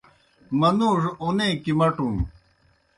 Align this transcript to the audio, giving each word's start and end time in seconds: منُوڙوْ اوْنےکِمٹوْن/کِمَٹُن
منُوڙوْ 0.59 1.11
اوْنےکِمٹوْن/کِمَٹُن 1.21 2.13